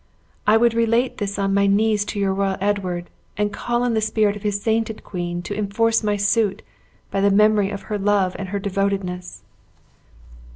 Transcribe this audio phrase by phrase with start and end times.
[0.47, 3.07] I would relate this on my knees, to your royal Edward,
[3.37, 6.63] and call on the spirit of his sainted queen to enforce my suit,
[7.11, 9.43] by the memory of her love and her devotedness."